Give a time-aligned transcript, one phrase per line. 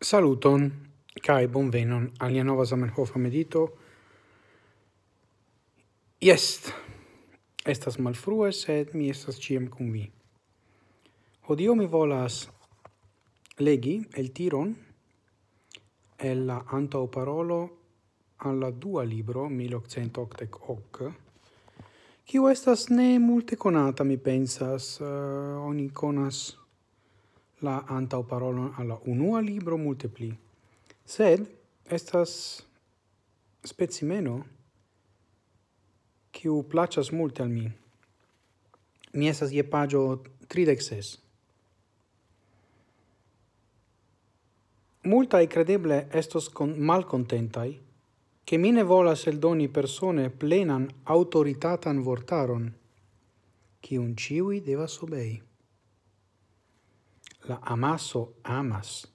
[0.00, 0.70] Saluton
[1.26, 3.64] kai bonvenon al nia nova Zamenhof medito.
[6.20, 6.70] Jest
[7.66, 10.04] estas malfrue sed mi estas ciem cum vi.
[11.48, 12.48] Hodio mi volas
[13.58, 14.76] legi el tiron
[16.18, 17.60] el la antau parolo
[18.36, 21.12] alla dua libro 1888 hoc
[22.24, 25.06] Kiu estas ne multe conata, mi pensas, uh,
[25.64, 26.56] oni conas
[27.60, 30.30] la antau parolon alla unua libro multe pli.
[31.04, 31.46] Sed
[31.84, 32.62] estas
[33.64, 34.44] specimeno
[36.30, 37.66] kiu placas multe al mi.
[39.12, 41.18] Mi estas je pagio 36.
[45.08, 47.80] Multai credeble estos con malcontentai
[48.44, 52.72] che mi ne volas eldoni persone plenan autoritatan vortaron,
[53.80, 55.47] cium ciui devas obei
[57.48, 59.10] la amaso amas,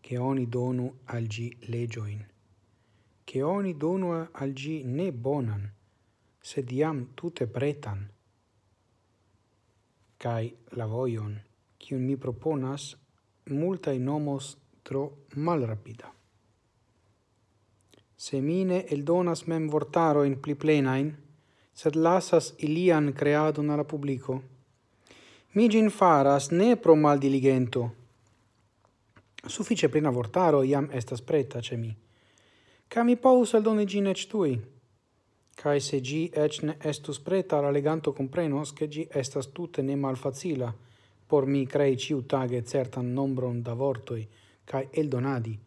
[0.00, 2.26] che oni donu al gi legioin,
[3.24, 5.70] che oni donu al gi ne bonan,
[6.40, 8.00] sed iam tute pretan,
[10.16, 10.46] kai
[10.78, 11.34] la voion,
[11.76, 12.96] qui mi proponas,
[13.50, 16.08] multae nomos tro malrapida.
[18.16, 21.08] Semine el donas mem vortaroin pli plenain,
[21.74, 24.40] sed lasas ilian creadon alla publico,
[25.52, 27.90] Mi gin faras ne pro mal diligento.
[29.46, 31.96] Suffice plena vortaro iam estas preta ce mi.
[32.88, 34.54] Ca mi povus aldone gin ec tui.
[35.54, 39.96] Cae se gi ec ne estus preta, la leganto comprenos che gi estas tutte ne
[39.96, 40.72] malfacila
[41.32, 44.28] por mi crei ciu tage certan nombron da vortoi
[44.64, 45.58] cae eldonadi.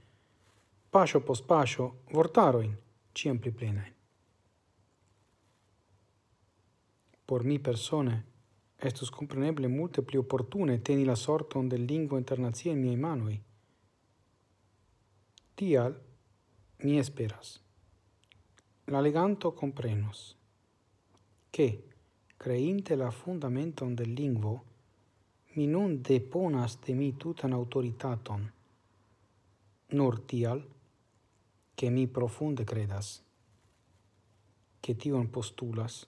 [0.89, 2.77] Pascio pos pascio vortaroin,
[3.11, 3.93] ciam pli plenae.
[7.25, 8.15] Por mi persone,
[8.77, 13.41] Estus compreneble multe pli opportune teni la sorton del lingua internazia in miei manoi.
[15.55, 16.01] Tial,
[16.77, 17.61] mi esperas.
[18.85, 20.35] La leganto comprenos
[21.49, 21.83] che,
[22.35, 24.65] creinte la fundamenton del lingvo,
[25.53, 28.51] mi nun deponas de mi tutan autoritaton,
[29.87, 30.67] nur tial,
[31.73, 33.23] che mi profunde credas,
[34.81, 36.05] che tion postulas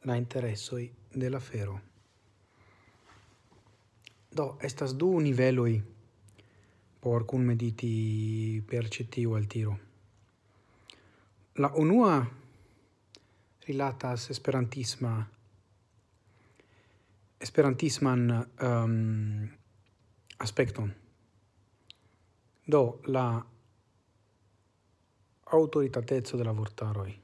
[0.00, 1.91] la interessoi della fero.
[4.32, 5.82] Do, estas du niveloi
[7.00, 9.76] por cun mediti percetiu al tiro.
[11.58, 12.14] La unua
[13.66, 15.28] rilatas esperantisma
[17.42, 18.30] esperantisman
[18.62, 19.48] um,
[20.38, 20.92] aspecton.
[22.66, 23.26] Do, la
[25.44, 27.18] autoritatezzo de la vortaroi.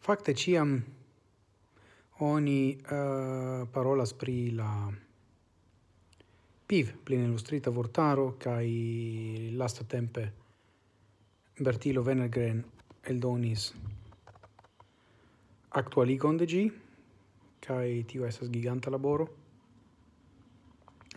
[0.00, 0.78] Facte, ciam
[2.18, 4.70] oni uh, parolas pri la
[6.66, 10.32] PIV, plin illustrita vortaro, kai lasta tempe
[11.60, 12.64] Bertilo Venergren
[13.04, 13.72] eldonis
[15.76, 16.64] actualigon de gi,
[17.60, 19.26] kai tio esas giganta laboro.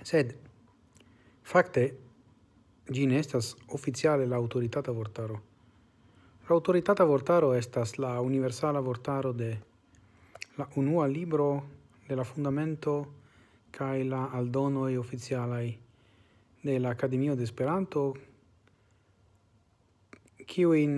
[0.03, 0.33] Sed,
[1.43, 1.85] facte,
[2.91, 5.41] gi ne estas oficiale la autoritata vortaro.
[6.47, 9.51] La autoritata vortaro estas la universala vortaro de
[10.57, 11.63] la unua libro
[12.07, 12.93] de la fundamento
[13.77, 15.69] kai la aldonoi oficialai
[16.63, 18.01] de la Academia de Esperanto,
[20.47, 20.95] kiu in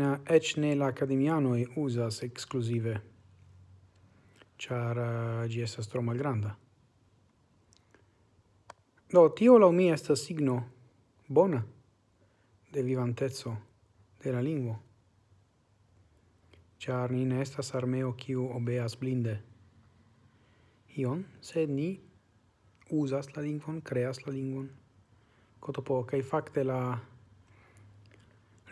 [0.57, 3.01] ne la e usas exclusive,
[4.57, 6.57] char uh, gi estas tro malgranda.
[9.11, 10.63] Do, tio la mi estas signo
[11.27, 11.65] bona
[12.71, 13.57] de vivantezzo
[14.23, 14.79] de la lingua
[16.79, 19.39] char ni ne estas armeo kiu obeas blinde.
[20.95, 21.99] Ion, sed ni
[22.89, 24.69] usas la lingvon, creas la lingvon.
[25.59, 26.99] Cotopo, kai fakte la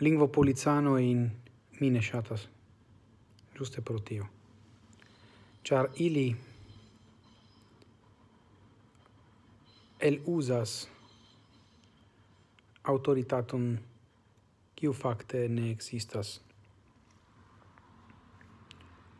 [0.00, 1.30] lingvo polizano in
[1.80, 2.48] mine shatas.
[3.54, 4.26] Giuste pro tio.
[5.62, 6.36] Char ili
[10.00, 10.88] el usas
[12.82, 13.78] autoritatum
[14.74, 16.40] kiu fakte ne existas.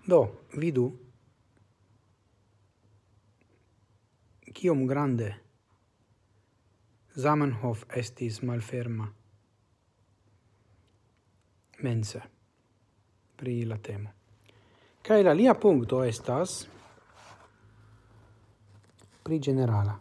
[0.06, 0.20] Do,
[0.56, 0.92] vidu
[4.58, 5.34] kiom grande.
[7.14, 9.06] Zamenhof estis malferma.
[11.82, 12.22] Mense
[13.38, 14.10] pri la temo.
[15.02, 16.66] Kaj la lia punkto estas
[19.22, 19.94] pri generala.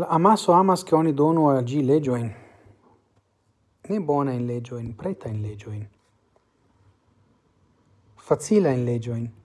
[0.00, 2.32] La amaso amas che oni donu al gi legioin,
[3.88, 5.86] ne bona in legioin, preta in legioin,
[8.16, 9.41] facila in legioin,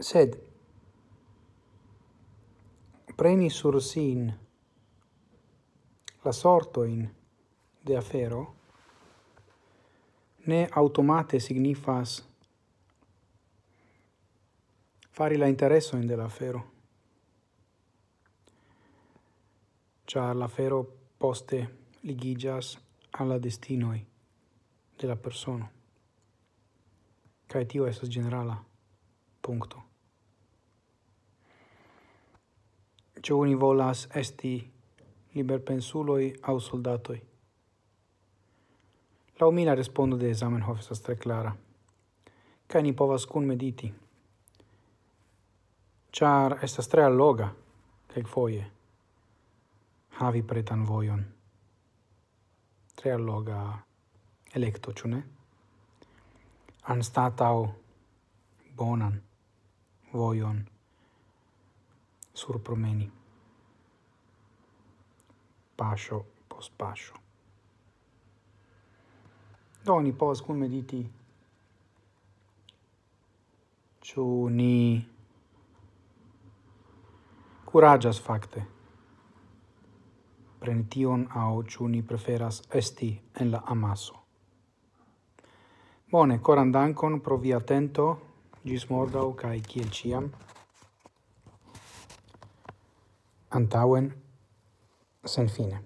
[0.00, 0.36] sed
[3.16, 4.32] preni sur sin
[6.24, 7.08] la sortoin
[7.86, 8.54] de afero
[10.46, 12.24] ne automate signifas
[15.10, 16.64] fari la interesso in de la afero
[20.06, 20.86] char la afero
[21.18, 21.68] poste
[22.02, 22.78] ligigas
[23.10, 24.06] alla destinoi
[24.98, 25.78] de la persona
[27.48, 28.64] kai tio esas generala.
[29.40, 29.87] Punto.
[33.32, 34.70] oni volas esti
[35.34, 37.22] liberpensuloi au soldatoi.
[39.40, 41.52] La mi respondo de Zamenhof estas tre clara.
[42.66, 43.92] Kaj ni povas kun mediti.
[46.12, 47.48] Char estas tre alloga
[48.14, 48.78] kelkfoje
[50.18, 51.24] havi pretan vojon.
[52.94, 53.58] Tre alloga
[54.54, 55.20] electo, ĉu ne?
[56.90, 57.66] Anstataŭ
[58.76, 59.20] bonan
[60.12, 60.64] vojon
[62.38, 63.10] surpromeni.
[65.76, 67.14] Pascio post pascio.
[69.84, 71.02] Doni pos cum mediti
[74.00, 75.06] ciu ni
[77.64, 78.66] curagias facte
[80.58, 84.14] prenition au ciu ni preferas esti en la amaso.
[86.10, 88.18] Bone, coran dankon pro via atento.
[88.64, 90.30] Gis morgau, cae ciel ciam
[93.50, 94.14] antauen
[95.24, 95.84] sen fine.